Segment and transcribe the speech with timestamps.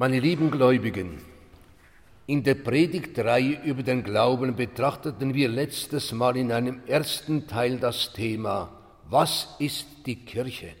[0.00, 1.18] Meine lieben Gläubigen,
[2.26, 8.10] in der Predigtreihe über den Glauben betrachteten wir letztes Mal in einem ersten Teil das
[8.14, 8.72] Thema,
[9.10, 10.72] was ist die Kirche?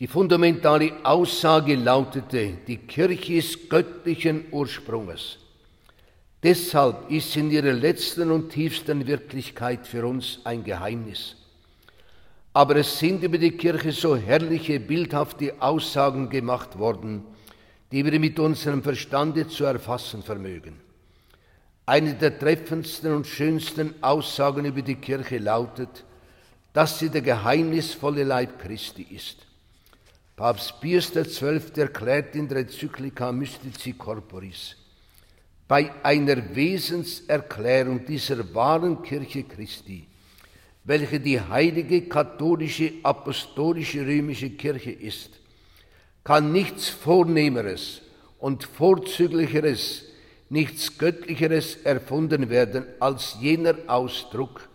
[0.00, 5.38] Die fundamentale Aussage lautete, die Kirche ist göttlichen Ursprunges.
[6.42, 11.36] Deshalb ist sie in ihrer letzten und tiefsten Wirklichkeit für uns ein Geheimnis.
[12.52, 17.22] Aber es sind über die Kirche so herrliche, bildhafte Aussagen gemacht worden,
[17.92, 20.80] die wir mit unserem Verstande zu erfassen vermögen.
[21.86, 26.04] Eine der treffendsten und schönsten Aussagen über die Kirche lautet,
[26.72, 29.46] dass sie der geheimnisvolle Leib Christi ist.
[30.36, 31.60] Papst Pius XII.
[31.76, 34.76] erklärt in der Enzyklika Mystici Corporis,
[35.68, 40.06] bei einer Wesenserklärung dieser wahren Kirche Christi
[40.90, 45.30] welche die heilige katholische apostolische römische Kirche ist,
[46.24, 48.02] kann nichts Vornehmeres
[48.40, 50.02] und Vorzüglicheres,
[50.48, 54.68] nichts Göttlicheres erfunden werden als jener Ausdruck,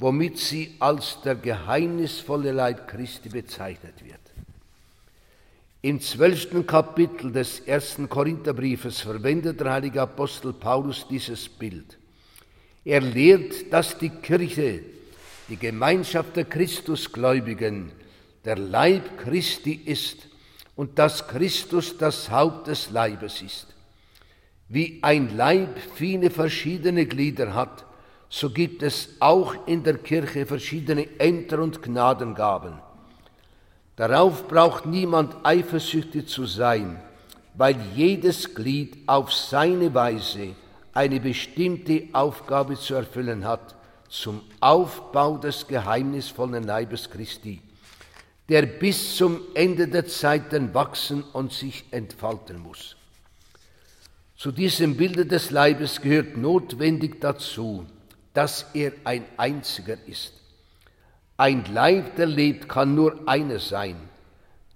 [0.00, 4.18] womit sie als der geheimnisvolle Leib Christi bezeichnet wird.
[5.80, 11.98] Im zwölften Kapitel des ersten Korintherbriefes verwendet der heilige Apostel Paulus dieses Bild.
[12.84, 14.95] Er lehrt, dass die Kirche
[15.48, 17.92] die Gemeinschaft der Christusgläubigen
[18.44, 20.28] der Leib Christi ist
[20.74, 23.66] und dass Christus das Haupt des Leibes ist.
[24.68, 27.84] Wie ein Leib viele verschiedene Glieder hat,
[28.28, 32.80] so gibt es auch in der Kirche verschiedene Ämter und Gnadengaben.
[33.94, 37.00] Darauf braucht niemand eifersüchtig zu sein,
[37.54, 40.56] weil jedes Glied auf seine Weise
[40.92, 43.76] eine bestimmte Aufgabe zu erfüllen hat
[44.08, 47.60] zum Aufbau des geheimnisvollen Leibes Christi,
[48.48, 52.96] der bis zum Ende der Zeiten wachsen und sich entfalten muss.
[54.36, 57.86] Zu diesem Bilde des Leibes gehört notwendig dazu,
[58.34, 60.34] dass er ein einziger ist.
[61.38, 63.96] Ein Leib, der lebt, kann nur eines sein,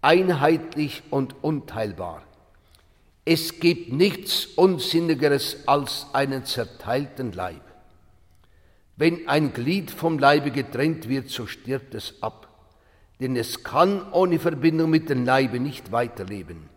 [0.02, 2.22] einheitlich und unteilbar.
[3.24, 7.62] Es gibt nichts Unsinnigeres als einen zerteilten Leib.
[9.00, 12.48] Wenn ein Glied vom Leibe getrennt wird, so stirbt es ab,
[13.18, 16.68] denn es kann ohne Verbindung mit dem Leibe nicht weiterleben.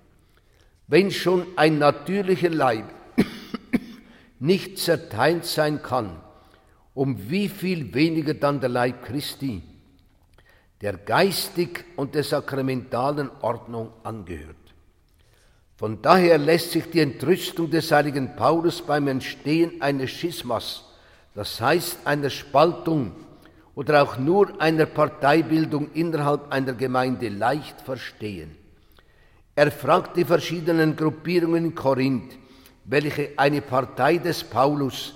[0.88, 2.86] Wenn schon ein natürlicher Leib
[4.40, 6.22] nicht zerteilt sein kann,
[6.94, 9.62] um wie viel weniger dann der Leib Christi,
[10.80, 14.56] der geistig und der sakramentalen Ordnung angehört.
[15.76, 20.86] Von daher lässt sich die Entrüstung des heiligen Paulus beim Entstehen eines Schismas
[21.36, 23.12] das heißt einer Spaltung
[23.76, 28.56] oder auch nur einer Parteibildung innerhalb einer Gemeinde leicht verstehen.
[29.56, 32.38] Er fragt die verschiedenen Gruppierungen in Korinth,
[32.86, 35.16] welche eine Partei des Paulus,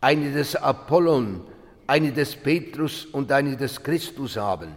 [0.00, 1.42] eine des Apollon,
[1.86, 4.72] eine des Petrus und eine des Christus haben.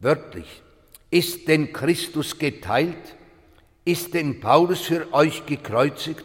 [0.00, 0.62] Wörtlich,
[1.10, 3.16] ist denn Christus geteilt?
[3.84, 6.24] Ist denn Paulus für euch gekreuzigt?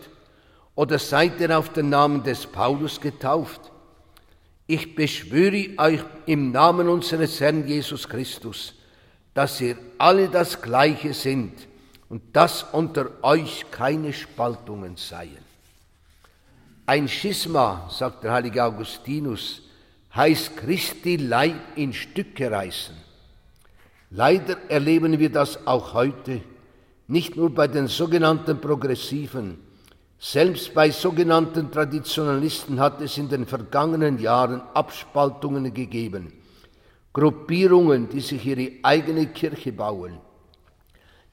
[0.75, 3.71] Oder seid ihr auf den Namen des Paulus getauft?
[4.65, 8.73] Ich beschwöre euch im Namen unseres Herrn Jesus Christus,
[9.33, 11.53] dass ihr alle das Gleiche sind
[12.09, 15.43] und dass unter euch keine Spaltungen seien.
[16.85, 19.61] Ein Schisma, sagt der heilige Augustinus,
[20.15, 22.95] heißt Christi Leib in Stücke reißen.
[24.09, 26.41] Leider erleben wir das auch heute,
[27.07, 29.59] nicht nur bei den sogenannten Progressiven,
[30.25, 36.31] selbst bei sogenannten Traditionalisten hat es in den vergangenen Jahren Abspaltungen gegeben,
[37.11, 40.17] Gruppierungen, die sich ihre eigene Kirche bauen.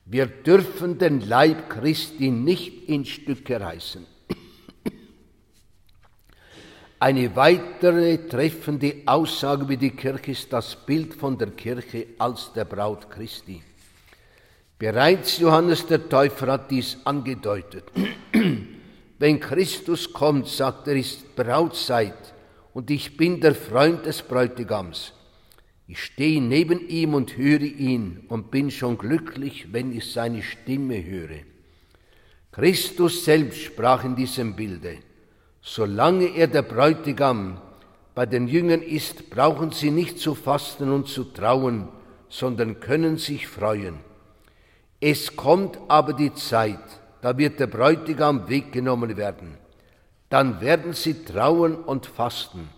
[0.06, 4.05] Wir dürfen den Leib Christi nicht in Stücke reißen.
[6.99, 12.65] Eine weitere treffende Aussage über die Kirche ist das Bild von der Kirche als der
[12.65, 13.62] Braut Christi.
[14.81, 17.85] Bereits Johannes der Täufer hat dies angedeutet.
[19.20, 22.32] Wenn Christus kommt, sagt er, ist Brautzeit
[22.72, 25.12] und ich bin der Freund des Bräutigams.
[25.87, 31.05] Ich stehe neben ihm und höre ihn und bin schon glücklich, wenn ich seine Stimme
[31.05, 31.40] höre.
[32.50, 34.96] Christus selbst sprach in diesem Bilde,
[35.61, 37.61] solange er der Bräutigam
[38.14, 41.90] bei den Jüngern ist, brauchen sie nicht zu fasten und zu trauen,
[42.31, 43.99] sondern können sich freuen.
[44.99, 49.56] Es kommt aber die Zeit, da wird der Bräutigam weggenommen werden.
[50.28, 52.69] Dann werden sie trauen und fasten.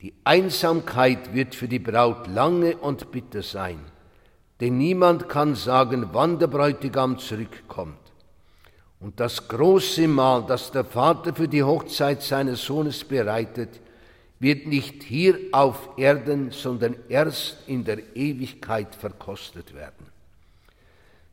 [0.00, 3.80] Die Einsamkeit wird für die Braut lange und bitter sein.
[4.60, 7.96] denn niemand kann sagen, wann der Bräutigam zurückkommt.
[9.00, 13.80] Und das große Mahl, das der Vater für die Hochzeit seines Sohnes bereitet,
[14.38, 20.09] wird nicht hier auf Erden, sondern erst in der Ewigkeit verkostet werden.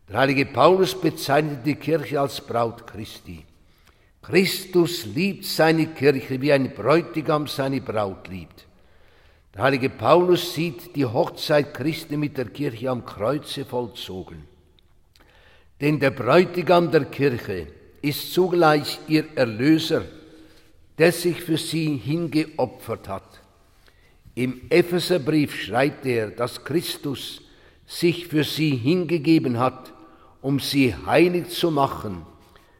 [0.09, 3.43] Der heilige Paulus bezeichnet die Kirche als Braut Christi.
[4.21, 8.65] Christus liebt seine Kirche, wie ein Bräutigam seine Braut liebt.
[9.53, 14.43] Der heilige Paulus sieht die Hochzeit Christi mit der Kirche am Kreuze vollzogen.
[15.81, 17.67] Denn der Bräutigam der Kirche
[18.01, 20.05] ist zugleich ihr Erlöser,
[20.97, 23.41] der sich für sie hingeopfert hat.
[24.35, 27.41] Im Epheserbrief schreibt er, dass Christus
[27.85, 29.93] sich für sie hingegeben hat,
[30.41, 32.25] um sie heilig zu machen,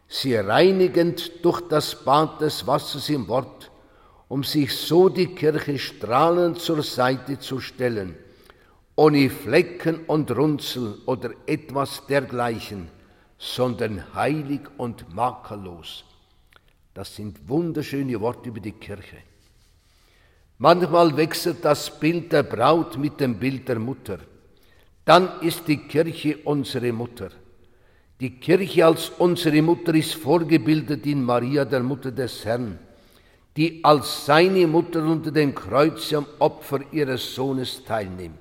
[0.08, 3.72] sie reinigend durch das Bad des Wassers im Wort,
[4.28, 8.16] um sich so die Kirche strahlend zur Seite zu stellen,
[8.96, 12.90] ohne Flecken und Runzel oder etwas dergleichen,
[13.38, 16.04] sondern heilig und makellos.
[16.94, 19.18] Das sind wunderschöne Worte über die Kirche.
[20.58, 24.18] Manchmal wechselt das Bild der Braut mit dem Bild der Mutter.
[25.06, 27.30] Dann ist die Kirche unsere Mutter.
[28.20, 32.80] Die Kirche als unsere Mutter ist vorgebildet in Maria, der Mutter des Herrn,
[33.56, 38.40] die als seine Mutter unter dem Kreuz am Opfer ihres Sohnes teilnimmt.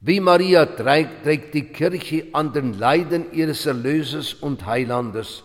[0.00, 5.42] Wie Maria trägt, trägt die Kirche an den Leiden ihres Erlösers und Heilanders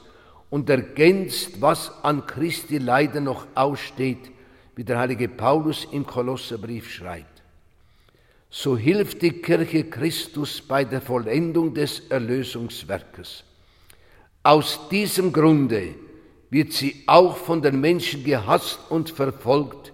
[0.52, 4.32] und ergänzt, was an Christi Leiden noch aussteht,
[4.76, 7.35] wie der heilige Paulus im Kolosserbrief schreibt
[8.58, 13.44] so hilft die Kirche Christus bei der Vollendung des Erlösungswerkes.
[14.44, 15.96] Aus diesem Grunde
[16.50, 19.92] wird sie auch von den Menschen gehasst und verfolgt,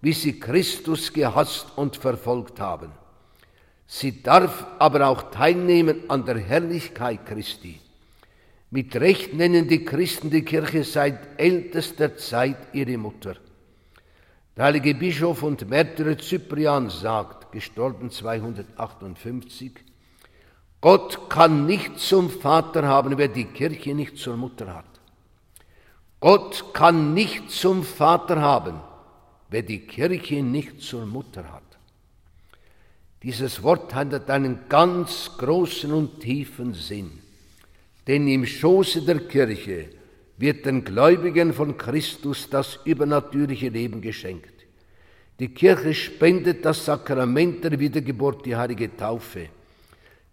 [0.00, 2.92] wie sie Christus gehasst und verfolgt haben.
[3.88, 7.80] Sie darf aber auch teilnehmen an der Herrlichkeit Christi.
[8.70, 13.34] Mit Recht nennen die Christen die Kirche seit ältester Zeit ihre Mutter.
[14.56, 19.72] Der heilige Bischof und Märtyrer Cyprian sagt, gestorben 258,
[20.82, 24.84] Gott kann nicht zum Vater haben, wer die Kirche nicht zur Mutter hat.
[26.20, 28.80] Gott kann nicht zum Vater haben,
[29.48, 31.62] wer die Kirche nicht zur Mutter hat.
[33.22, 37.10] Dieses Wort hat einen ganz großen und tiefen Sinn,
[38.06, 39.88] denn im Schoße der Kirche
[40.36, 44.53] wird den Gläubigen von Christus das übernatürliche Leben geschenkt.
[45.40, 49.48] Die Kirche spendet das Sakrament der Wiedergeburt, die heilige Taufe.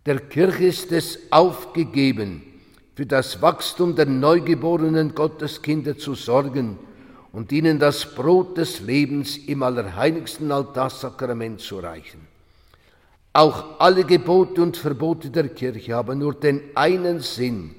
[0.05, 2.43] Der Kirche ist es aufgegeben,
[2.95, 6.77] für das Wachstum der neugeborenen Gotteskinder zu sorgen
[7.31, 12.27] und ihnen das Brot des Lebens im allerheiligsten Altarsakrament zu reichen.
[13.33, 17.75] Auch alle Gebote und Verbote der Kirche haben nur den einen Sinn,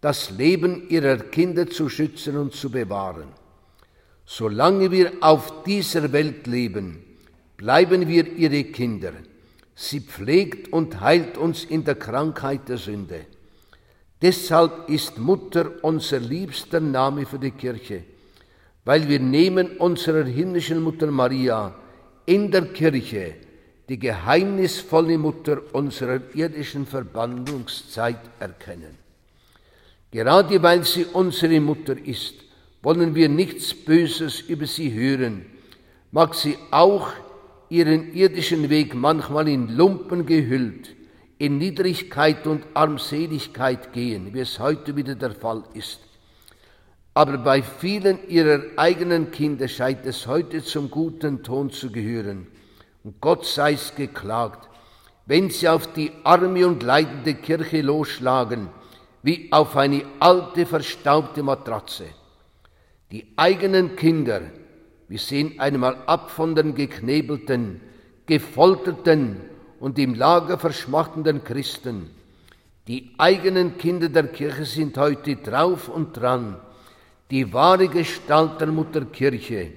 [0.00, 3.28] das Leben ihrer Kinder zu schützen und zu bewahren.
[4.26, 7.04] Solange wir auf dieser Welt leben,
[7.56, 9.12] bleiben wir ihre Kinder.
[9.74, 13.26] Sie pflegt und heilt uns in der Krankheit der Sünde.
[14.22, 18.04] Deshalb ist Mutter unser liebster Name für die Kirche,
[18.84, 21.74] weil wir nehmen unserer himmlischen Mutter Maria
[22.24, 23.34] in der Kirche
[23.88, 28.96] die geheimnisvolle Mutter unserer irdischen Verbandungszeit erkennen.
[30.10, 32.34] Gerade weil sie unsere Mutter ist,
[32.84, 35.46] wollen wir nichts Böses über sie hören.
[36.12, 37.08] Mag sie auch
[37.70, 40.94] ihren irdischen Weg manchmal in Lumpen gehüllt,
[41.38, 46.00] in Niedrigkeit und Armseligkeit gehen, wie es heute wieder der Fall ist.
[47.14, 52.48] Aber bei vielen ihrer eigenen Kinder scheint es heute zum guten Ton zu gehören.
[53.02, 54.68] Und Gott sei es geklagt,
[55.26, 58.68] wenn sie auf die arme und leidende Kirche losschlagen,
[59.22, 62.04] wie auf eine alte, verstaubte Matratze.
[63.10, 64.42] Die eigenen Kinder,
[65.08, 67.80] wir sehen einmal ab von den geknebelten,
[68.26, 69.36] gefolterten
[69.80, 72.10] und im Lager verschmachtenden Christen.
[72.88, 76.56] Die eigenen Kinder der Kirche sind heute drauf und dran,
[77.30, 79.72] die wahre Gestalt der Mutterkirche,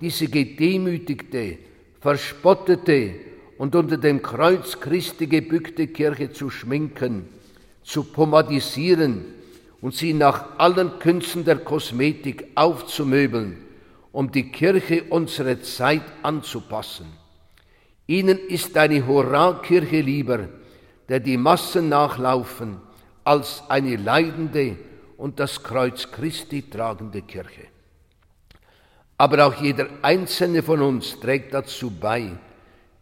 [0.00, 1.58] diese gedemütigte,
[2.00, 3.14] verspottete
[3.58, 7.28] und unter dem Kreuz Christi gebückte Kirche zu schminken
[7.84, 9.24] zu pomadisieren
[9.84, 13.58] und sie nach allen Künsten der Kosmetik aufzumöbeln,
[14.12, 17.04] um die Kirche unserer Zeit anzupassen.
[18.06, 20.48] Ihnen ist eine Hurra-Kirche lieber,
[21.10, 22.78] der die Massen nachlaufen,
[23.24, 24.78] als eine leidende
[25.18, 27.66] und das Kreuz Christi tragende Kirche.
[29.18, 32.30] Aber auch jeder einzelne von uns trägt dazu bei,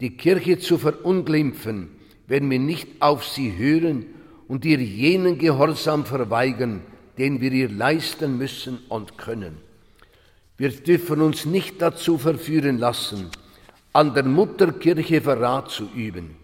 [0.01, 1.91] die Kirche zu verunglimpfen,
[2.27, 4.05] wenn wir nicht auf sie hören
[4.47, 6.81] und ihr jenen Gehorsam verweigern,
[7.17, 9.57] den wir ihr leisten müssen und können.
[10.57, 13.29] Wir dürfen uns nicht dazu verführen lassen,
[13.91, 16.35] an der Mutterkirche Verrat zu üben.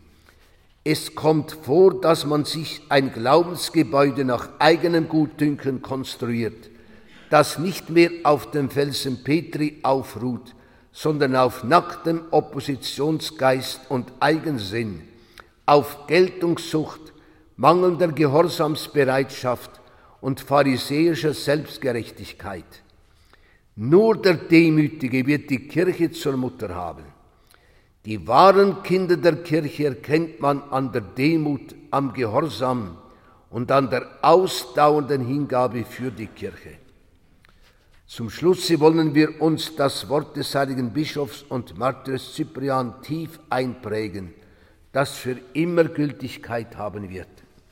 [0.84, 6.70] Es kommt vor, dass man sich ein Glaubensgebäude nach eigenem Gutdünken konstruiert,
[7.29, 10.56] das nicht mehr auf dem Felsen Petri aufruht,
[10.91, 15.01] sondern auf nacktem Oppositionsgeist und Eigensinn,
[15.65, 17.13] auf Geltungssucht,
[17.60, 19.82] mangelnder Gehorsamsbereitschaft
[20.22, 22.84] und pharisäischer Selbstgerechtigkeit.
[23.75, 27.04] Nur der Demütige wird die Kirche zur Mutter haben.
[28.06, 32.98] Die wahren Kinder der Kirche erkennt man an der Demut, am Gehorsam
[33.50, 36.78] und an der ausdauernden Hingabe für die Kirche.
[38.08, 44.34] Zum Schluss wollen wir uns das Wort des heiligen Bischofs und Martyrs Cyprian tief einprägen,
[44.94, 47.28] das für immer Gültigkeit haben wird.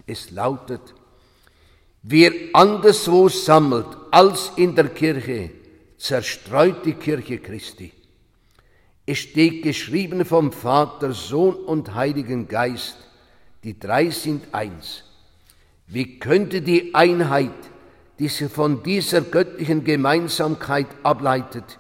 [0.08, 0.96] Es lautet,
[2.02, 5.52] wer anderswo sammelt als in der Kirche,
[5.98, 7.92] zerstreut die Kirche Christi.
[9.06, 12.98] Es steht geschrieben vom Vater, Sohn und Heiligen Geist,
[13.64, 15.04] die drei sind eins.
[15.88, 17.52] Wie könnte die Einheit,
[18.18, 21.80] die sich von dieser göttlichen Gemeinsamkeit ableitet,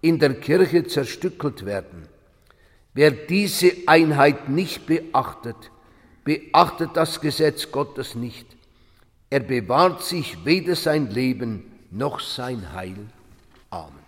[0.00, 2.08] in der Kirche zerstückelt werden?
[2.94, 5.56] Wer diese Einheit nicht beachtet,
[6.26, 8.46] beachtet das Gesetz Gottes nicht.
[9.30, 13.06] Er bewahrt sich weder sein Leben noch sein Heil.
[13.70, 14.05] Amen.